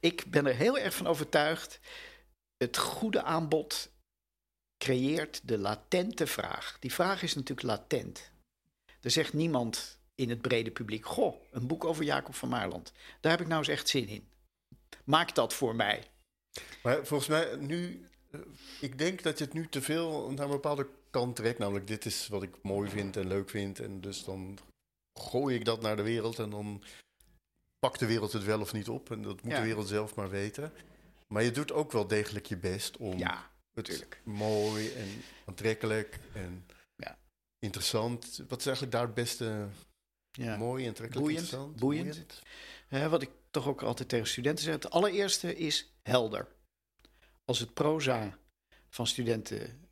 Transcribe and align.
ik 0.00 0.24
ben 0.30 0.46
er 0.46 0.54
heel 0.54 0.78
erg 0.78 0.94
van 0.94 1.06
overtuigd. 1.06 1.80
Het 2.56 2.76
goede 2.76 3.22
aanbod 3.22 3.90
creëert 4.78 5.48
de 5.48 5.58
latente 5.58 6.26
vraag. 6.26 6.76
Die 6.80 6.92
vraag 6.92 7.22
is 7.22 7.34
natuurlijk 7.34 7.66
latent. 7.66 8.30
Er 9.00 9.10
zegt 9.10 9.32
niemand 9.32 9.98
in 10.14 10.30
het 10.30 10.40
brede 10.40 10.70
publiek: 10.70 11.06
Goh, 11.06 11.42
een 11.50 11.66
boek 11.66 11.84
over 11.84 12.04
Jacob 12.04 12.34
van 12.34 12.48
Maarland. 12.48 12.92
Daar 13.20 13.32
heb 13.32 13.40
ik 13.40 13.46
nou 13.46 13.58
eens 13.58 13.68
echt 13.68 13.88
zin 13.88 14.08
in. 14.08 14.28
Maak 15.04 15.34
dat 15.34 15.54
voor 15.54 15.76
mij. 15.76 16.10
Maar 16.82 17.06
volgens 17.06 17.28
mij 17.28 17.56
nu, 17.56 18.08
eh, 18.30 18.40
ik 18.80 18.98
denk 18.98 19.22
dat 19.22 19.38
je 19.38 19.44
het 19.44 19.52
nu 19.52 19.68
te 19.68 19.82
veel 19.82 20.30
naar 20.30 20.44
een 20.44 20.50
bepaalde 20.50 20.88
kant 21.10 21.36
trekt. 21.36 21.58
Namelijk, 21.58 21.86
dit 21.86 22.04
is 22.04 22.28
wat 22.28 22.42
ik 22.42 22.62
mooi 22.62 22.90
vind 22.90 23.16
en 23.16 23.26
leuk 23.26 23.50
vind. 23.50 23.80
En 23.80 24.00
dus 24.00 24.24
dan 24.24 24.58
gooi 25.20 25.54
ik 25.54 25.64
dat 25.64 25.82
naar 25.82 25.96
de 25.96 26.02
wereld 26.02 26.38
en 26.38 26.50
dan 26.50 26.82
pakt 27.80 27.98
de 27.98 28.06
wereld 28.06 28.32
het 28.32 28.44
wel 28.44 28.60
of 28.60 28.72
niet 28.72 28.88
op. 28.88 29.10
En 29.10 29.22
dat 29.22 29.42
moet 29.42 29.52
Ja. 29.52 29.58
de 29.58 29.64
wereld 29.66 29.88
zelf 29.88 30.14
maar 30.14 30.30
weten. 30.30 30.72
Maar 31.26 31.42
je 31.42 31.50
doet 31.50 31.72
ook 31.72 31.92
wel 31.92 32.06
degelijk 32.06 32.46
je 32.46 32.56
best 32.56 32.96
om 32.96 33.18
Ja, 33.18 33.50
het 33.74 33.84
tuurlijk. 33.84 34.20
mooi 34.24 34.92
en 34.92 35.08
aantrekkelijk 35.46 36.18
en 36.34 36.66
Ja. 36.96 37.18
interessant. 37.58 38.42
Wat 38.48 38.58
is 38.60 38.66
eigenlijk 38.66 38.94
daar 38.96 39.04
het 39.06 39.14
beste 39.14 39.68
ja. 40.30 40.56
mooi, 40.56 40.86
aantrekkelijk, 40.86 41.26
Boeiend, 41.26 41.42
interessant? 41.44 41.80
boeiend. 41.80 42.42
Hè, 42.88 43.08
wat 43.08 43.22
ik 43.22 43.30
toch 43.50 43.66
ook 43.68 43.82
altijd 43.82 44.08
tegen 44.08 44.26
studenten 44.26 44.64
zeg. 44.64 44.74
Het 44.74 44.90
allereerste 44.90 45.56
is 45.56 45.92
helder. 46.02 46.48
Als 47.44 47.58
het 47.58 47.74
proza 47.74 48.38
van 48.88 49.06
studenten 49.06 49.88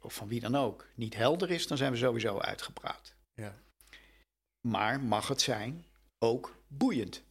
of 0.00 0.14
van 0.14 0.28
wie 0.28 0.40
dan 0.40 0.54
ook 0.56 0.86
niet 0.94 1.14
helder 1.14 1.50
is, 1.50 1.66
dan 1.66 1.76
zijn 1.76 1.92
we 1.92 1.98
sowieso 1.98 2.38
uitgepraat. 2.38 3.14
Ja. 3.34 3.60
Maar 4.68 5.00
mag 5.00 5.28
het 5.28 5.40
zijn 5.40 5.84
ook 6.18 6.56
boeiend? 6.66 7.22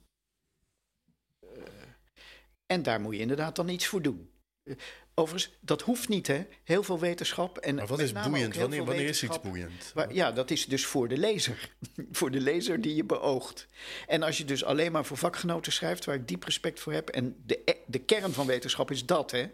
En 2.72 2.84
daar 2.84 3.02
moet 3.02 3.14
je 3.16 3.20
inderdaad 3.22 3.56
dan 3.56 3.70
iets 3.70 3.86
voor 3.86 4.02
doen. 4.02 4.30
Eh, 4.64 4.76
Overigens, 5.14 5.58
dat 5.60 5.82
hoeft 5.82 6.10
niet, 6.10 6.28
hè? 6.28 6.46
Heel 6.64 6.84
veel 6.84 7.00
wetenschap. 7.00 7.58
En 7.58 7.76
Maar 7.76 7.88
wat 7.88 8.00
is 8.00 8.12
boeiend? 8.12 8.56
Wanneer, 8.56 8.86
wanneer 8.86 9.08
is 9.08 9.24
iets 9.24 9.42
boeiend? 9.42 9.92
Waar- 9.94 10.14
ja, 10.14 10.32
dat 10.32 10.52
is 10.52 10.66
dus 10.66 10.86
voor 10.86 11.08
de 11.08 11.18
lezer. 11.18 11.70
voor 12.12 12.32
de 12.32 12.40
lezer 12.42 12.82
die 12.82 12.96
je 12.96 13.04
beoogt. 13.04 13.68
En 14.08 14.24
als 14.24 14.38
je 14.38 14.46
dus 14.46 14.64
alleen 14.64 14.92
maar 14.92 15.06
voor 15.06 15.18
vakgenoten 15.18 15.72
schrijft, 15.72 16.06
waar 16.06 16.16
ik 16.16 16.28
diep 16.28 16.44
respect 16.44 16.80
voor 16.80 16.94
heb. 16.94 17.10
En 17.10 17.36
de, 17.46 17.62
e- 17.66 17.74
de 17.88 18.00
kern 18.00 18.34
van 18.34 18.46
wetenschap 18.46 18.92
is 18.92 19.06
dat, 19.06 19.32
hè? 19.32 19.46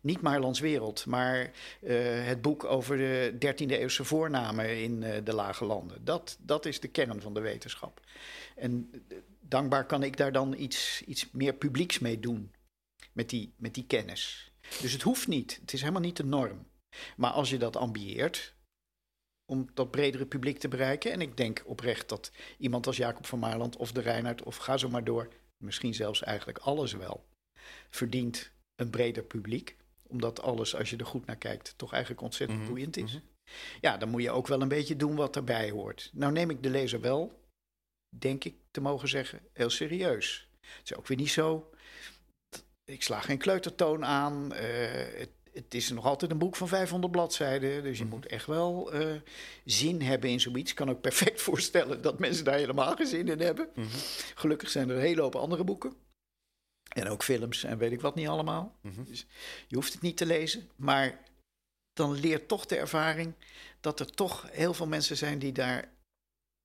Niet 0.00 0.20
Maarlands 0.20 0.60
Wereld, 0.60 1.06
maar 1.06 1.50
eh, 1.80 1.96
het 2.26 2.42
boek 2.42 2.64
over 2.64 2.96
de 2.96 3.32
13e 3.34 3.66
eeuwse 3.70 4.04
voornamen 4.04 4.82
in 4.82 5.02
eh, 5.02 5.24
de 5.24 5.34
lage 5.34 5.64
landen. 5.64 6.04
Dat, 6.04 6.36
dat 6.40 6.66
is 6.66 6.80
de 6.80 6.88
kern 6.88 7.20
van 7.20 7.34
de 7.34 7.40
wetenschap. 7.40 8.00
En 8.56 8.90
dankbaar 9.40 9.86
kan 9.86 10.02
ik 10.02 10.16
daar 10.16 10.32
dan 10.32 10.54
iets, 10.58 11.02
iets 11.06 11.28
meer 11.32 11.52
publieks 11.52 11.98
mee 11.98 12.20
doen. 12.20 12.52
Met 13.14 13.28
die, 13.30 13.52
met 13.56 13.74
die 13.74 13.86
kennis. 13.86 14.52
Dus 14.80 14.92
het 14.92 15.02
hoeft 15.02 15.28
niet. 15.28 15.58
Het 15.60 15.72
is 15.72 15.80
helemaal 15.80 16.00
niet 16.02 16.16
de 16.16 16.24
norm. 16.24 16.66
Maar 17.16 17.30
als 17.30 17.50
je 17.50 17.58
dat 17.58 17.76
ambieert, 17.76 18.54
om 19.52 19.68
dat 19.74 19.90
bredere 19.90 20.26
publiek 20.26 20.58
te 20.58 20.68
bereiken. 20.68 21.12
En 21.12 21.20
ik 21.20 21.36
denk 21.36 21.62
oprecht 21.66 22.08
dat 22.08 22.32
iemand 22.58 22.86
als 22.86 22.96
Jacob 22.96 23.26
van 23.26 23.38
Maarland 23.38 23.76
of 23.76 23.92
de 23.92 24.00
Reinhard 24.00 24.42
of 24.42 24.56
ga 24.56 24.76
zo 24.76 24.88
maar 24.88 25.04
door, 25.04 25.28
misschien 25.64 25.94
zelfs 25.94 26.22
eigenlijk 26.22 26.58
alles 26.58 26.92
wel, 26.92 27.26
verdient 27.90 28.50
een 28.74 28.90
breder 28.90 29.22
publiek. 29.22 29.76
Omdat 30.02 30.42
alles, 30.42 30.74
als 30.76 30.90
je 30.90 30.96
er 30.96 31.06
goed 31.06 31.26
naar 31.26 31.36
kijkt, 31.36 31.74
toch 31.78 31.92
eigenlijk 31.92 32.22
ontzettend 32.22 32.58
Mhm, 32.60 32.68
boeiend 32.68 32.96
is. 32.96 33.12
mhm. 33.12 33.22
Ja, 33.80 33.96
dan 33.96 34.08
moet 34.08 34.22
je 34.22 34.30
ook 34.30 34.46
wel 34.46 34.62
een 34.62 34.68
beetje 34.68 34.96
doen 34.96 35.14
wat 35.16 35.36
erbij 35.36 35.70
hoort. 35.70 36.10
Nou 36.12 36.32
neem 36.32 36.50
ik 36.50 36.62
de 36.62 36.70
lezer 36.70 37.00
wel, 37.00 37.44
denk 38.18 38.44
ik 38.44 38.54
te 38.70 38.80
mogen 38.80 39.08
zeggen, 39.08 39.40
heel 39.52 39.70
serieus. 39.70 40.48
Het 40.60 40.90
is 40.90 40.96
ook 40.96 41.06
weer 41.06 41.16
niet 41.16 41.30
zo. 41.30 41.70
Ik 42.84 43.02
sla 43.02 43.20
geen 43.20 43.38
kleutertoon 43.38 44.04
aan. 44.04 44.52
eh, 44.52 45.18
het, 45.18 45.30
het 45.52 45.74
is 45.74 45.90
nog 45.90 46.04
altijd 46.04 46.30
een 46.30 46.38
boek 46.38 46.56
van 46.56 46.68
500 46.68 47.12
bladzijden. 47.12 47.82
Dus 47.82 47.98
je 47.98 48.04
Mhm. 48.04 48.14
moet 48.14 48.26
echt 48.26 48.46
wel 48.46 48.92
eh, 48.92 49.14
zin 49.64 50.02
hebben 50.02 50.30
in 50.30 50.40
zoiets. 50.40 50.70
Ik 50.70 50.76
kan 50.76 50.90
ook 50.90 51.00
perfect 51.00 51.40
voorstellen 51.48 52.02
dat 52.02 52.18
mensen 52.18 52.44
daar 52.44 52.54
helemaal 52.58 52.96
geen 52.96 53.06
zin 53.06 53.28
in 53.28 53.40
hebben. 53.40 53.68
Mhm, 53.74 53.86
Gelukkig 54.34 54.70
zijn 54.70 54.88
er 54.90 54.96
een 54.96 55.02
hele 55.02 55.20
hoop 55.22 55.34
andere 55.36 55.64
boeken. 55.64 55.94
En 56.94 57.08
ook 57.08 57.22
films 57.22 57.64
en 57.64 57.78
weet 57.78 57.92
ik 57.92 58.00
wat 58.00 58.14
niet 58.14 58.28
allemaal. 58.28 58.76
mhm. 58.80 59.02
Je 59.68 59.74
hoeft 59.76 59.92
het 59.92 60.02
niet 60.02 60.16
te 60.16 60.26
lezen, 60.26 60.70
maar 60.76 61.20
dan 61.92 62.12
leert 62.12 62.48
toch 62.48 62.66
de 62.66 62.76
ervaring 62.76 63.34
dat 63.80 64.00
er 64.00 64.10
toch 64.10 64.48
heel 64.50 64.74
veel 64.74 64.86
mensen 64.86 65.16
zijn 65.16 65.38
die 65.38 65.52
daar 65.52 65.92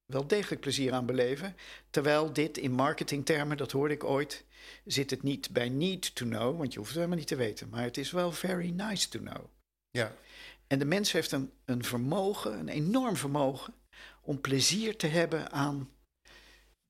wel 0.09 0.27
degelijk 0.27 0.61
plezier 0.61 0.93
aan 0.93 1.05
beleven. 1.05 1.55
Terwijl 1.89 2.33
dit 2.33 2.57
in 2.57 2.71
marketingtermen, 2.71 3.57
dat 3.57 3.71
hoorde 3.71 3.93
ik 3.93 4.03
ooit, 4.03 4.45
zit 4.85 5.09
het 5.09 5.23
niet 5.23 5.49
bij 5.51 5.69
need 5.69 6.15
to 6.15 6.25
know, 6.25 6.57
want 6.57 6.71
je 6.71 6.77
hoeft 6.77 6.89
het 6.89 6.97
helemaal 6.97 7.17
niet 7.17 7.27
te 7.27 7.35
weten. 7.35 7.69
Maar 7.69 7.83
het 7.83 7.97
is 7.97 8.11
wel 8.11 8.31
very 8.31 8.69
nice 8.69 9.09
to 9.09 9.19
know. 9.19 9.45
Ja, 9.89 10.15
En 10.67 10.79
de 10.79 10.85
mens 10.85 11.11
heeft 11.11 11.31
een, 11.31 11.51
een 11.65 11.83
vermogen, 11.83 12.59
een 12.59 12.69
enorm 12.69 13.15
vermogen, 13.15 13.73
om 14.21 14.41
plezier 14.41 14.97
te 14.97 15.07
hebben 15.07 15.51
aan 15.51 15.89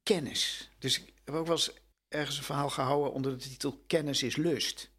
kennis. 0.03 0.69
Dus 0.79 0.99
ik 0.99 1.13
heb 1.23 1.35
ook 1.35 1.47
wel 1.47 1.55
eens 1.55 1.73
ergens 2.07 2.37
een 2.37 2.43
verhaal 2.43 2.69
gehouden 2.69 3.13
onder 3.13 3.37
de 3.37 3.49
titel 3.49 3.83
Kennis 3.87 4.23
is 4.23 4.35
lust. 4.35 4.89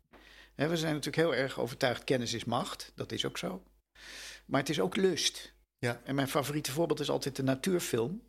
We 0.55 0.77
zijn 0.77 0.95
natuurlijk 0.95 1.17
heel 1.17 1.35
erg 1.35 1.59
overtuigd 1.59 2.05
kennis 2.05 2.33
is 2.33 2.45
macht, 2.45 2.93
dat 2.95 3.13
is 3.13 3.25
ook 3.25 3.39
zo. 3.39 3.63
Maar 4.45 4.61
het 4.61 4.69
is 4.69 4.81
ook 4.81 4.97
lust. 4.97 5.53
Ja. 5.81 6.01
En 6.05 6.15
mijn 6.15 6.29
favoriete 6.29 6.73
voorbeeld 6.73 7.01
is 7.01 7.11
altijd 7.11 7.37
de 7.37 7.43
natuurfilm. 7.43 8.23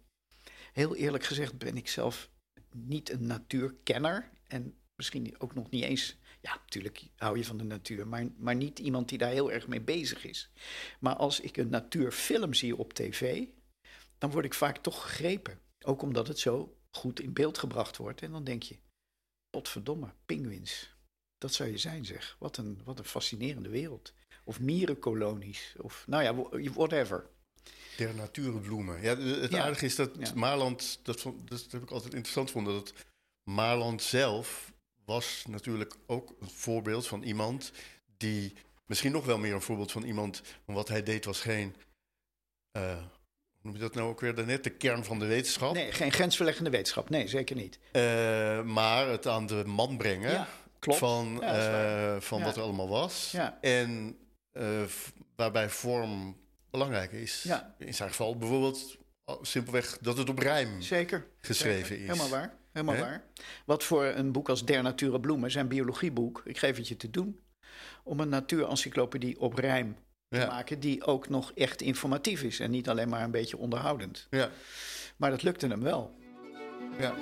Heel 0.73 0.95
eerlijk 0.95 1.23
gezegd 1.23 1.57
ben 1.57 1.77
ik 1.77 1.87
zelf 1.87 2.29
niet 2.71 3.09
een 3.09 3.25
natuurkenner. 3.27 4.31
En 4.47 4.75
misschien 4.95 5.39
ook 5.39 5.53
nog 5.53 5.69
niet 5.69 5.83
eens. 5.83 6.17
Ja, 6.41 6.53
natuurlijk 6.53 7.07
hou 7.15 7.37
je 7.37 7.45
van 7.45 7.57
de 7.57 7.63
natuur, 7.63 8.07
maar, 8.07 8.27
maar 8.37 8.55
niet 8.55 8.79
iemand 8.79 9.09
die 9.09 9.17
daar 9.17 9.31
heel 9.31 9.51
erg 9.51 9.67
mee 9.67 9.81
bezig 9.81 10.25
is. 10.25 10.51
Maar 10.99 11.15
als 11.15 11.39
ik 11.39 11.57
een 11.57 11.69
natuurfilm 11.69 12.53
zie 12.53 12.77
op 12.77 12.93
tv, 12.93 13.45
dan 14.17 14.31
word 14.31 14.45
ik 14.45 14.53
vaak 14.53 14.77
toch 14.77 15.01
gegrepen. 15.01 15.59
Ook 15.85 16.01
omdat 16.01 16.27
het 16.27 16.39
zo 16.39 16.77
goed 16.89 17.19
in 17.19 17.33
beeld 17.33 17.57
gebracht 17.57 17.97
wordt. 17.97 18.21
En 18.21 18.31
dan 18.31 18.43
denk 18.43 18.63
je, 18.63 18.77
potverdomme, 19.49 20.13
pinguïns. 20.25 20.95
Dat 21.37 21.53
zou 21.53 21.69
je 21.69 21.77
zijn, 21.77 22.05
zeg. 22.05 22.35
Wat 22.39 22.57
een, 22.57 22.81
wat 22.83 22.99
een 22.99 23.05
fascinerende 23.05 23.69
wereld. 23.69 24.13
Of 24.43 24.59
mierenkolonies. 24.59 25.75
Of 25.77 26.07
nou 26.07 26.23
ja, 26.23 26.35
whatever. 26.71 27.29
Der 28.05 28.15
natuurbloemen. 28.15 29.01
Ja, 29.01 29.17
het 29.17 29.51
Ja. 29.51 29.63
aardige 29.63 29.85
is 29.85 29.95
dat 29.95 30.09
Ja. 30.19 30.31
Maarland, 30.35 30.99
dat, 31.03 31.21
vond- 31.21 31.49
dat 31.49 31.65
heb 31.69 31.81
ik 31.81 31.91
altijd 31.91 32.13
interessant 32.13 32.47
gevonden, 32.47 32.73
dat 32.73 32.93
Maarland 33.43 34.01
zelf 34.01 34.71
was 35.05 35.43
natuurlijk 35.47 35.95
ook 36.07 36.33
een 36.39 36.49
voorbeeld 36.49 37.07
van 37.07 37.23
iemand 37.23 37.71
die, 38.17 38.53
misschien 38.85 39.11
nog 39.11 39.25
wel 39.25 39.37
meer 39.37 39.53
een 39.53 39.61
voorbeeld 39.61 39.91
van 39.91 40.03
iemand, 40.03 40.41
want 40.65 40.77
wat 40.77 40.87
hij 40.87 41.03
deed 41.03 41.25
was 41.25 41.39
geen, 41.39 41.75
eh, 42.71 42.93
hoe 42.97 43.61
noem 43.61 43.73
je 43.73 43.79
dat 43.79 43.93
nou 43.95 44.09
ook 44.09 44.19
weer 44.19 44.35
daarnet, 44.35 44.63
de 44.63 44.69
kern 44.69 45.03
van 45.03 45.19
de 45.19 45.25
wetenschap, 45.25 45.73
Nee, 45.73 45.91
geen 45.91 46.11
grensverleggende 46.11 46.69
wetenschap. 46.69 47.09
Nee, 47.09 47.27
zeker 47.27 47.55
niet. 47.55 47.79
Eh, 47.91 48.01
maar 48.63 49.07
het 49.07 49.27
aan 49.27 49.45
de 49.45 49.63
man 49.65 49.97
brengen 49.97 50.31
Ja, 50.31 50.47
klopt. 50.79 50.99
van, 50.99 51.43
eh, 51.43 52.15
van 52.19 52.43
wat 52.43 52.55
er 52.55 52.61
allemaal 52.61 52.89
was. 52.89 53.35
En 53.61 54.17
waarbij 55.35 55.69
vorm 55.69 56.39
belangrijk 56.71 57.11
is. 57.11 57.43
Ja. 57.43 57.75
In 57.77 57.93
zijn 57.93 58.09
geval 58.09 58.37
bijvoorbeeld 58.37 58.97
simpelweg 59.41 59.97
dat 60.01 60.17
het 60.17 60.29
op 60.29 60.39
rijm 60.39 60.81
Zeker. 60.81 61.25
geschreven 61.37 61.85
Zeker. 61.87 62.03
is. 62.03 62.09
Helemaal 62.09 62.29
waar. 62.29 62.53
Helemaal 62.71 62.95
waar. 62.97 63.23
Wat 63.65 63.83
voor 63.83 64.05
een 64.05 64.31
boek 64.31 64.49
als 64.49 64.65
Der 64.65 64.83
Nature 64.83 65.19
Bloemen, 65.19 65.51
zijn 65.51 65.67
biologieboek, 65.67 66.41
ik 66.45 66.57
geef 66.57 66.77
het 66.77 66.87
je 66.87 66.97
te 66.97 67.09
doen, 67.09 67.39
om 68.03 68.19
een 68.19 68.29
natuurencyclopedie 68.29 69.39
op 69.39 69.53
rijm 69.53 69.95
te 70.29 70.37
Ja. 70.37 70.45
maken 70.45 70.79
die 70.79 71.05
ook 71.05 71.29
nog 71.29 71.51
echt 71.55 71.81
informatief 71.81 72.43
is 72.43 72.59
en 72.59 72.71
niet 72.71 72.89
alleen 72.89 73.09
maar 73.09 73.23
een 73.23 73.31
beetje 73.31 73.57
onderhoudend. 73.57 74.27
Ja. 74.29 74.49
Maar 75.17 75.29
dat 75.29 75.43
lukte 75.43 75.67
hem 75.67 75.81
wel. 75.83 76.15
ja. 76.99 77.15